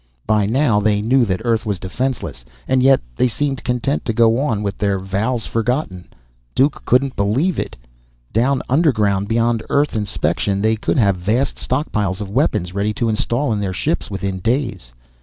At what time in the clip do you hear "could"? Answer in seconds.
10.75-10.97